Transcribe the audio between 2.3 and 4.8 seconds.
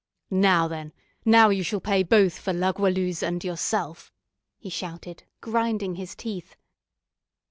for La Goualeuse and yourself!" he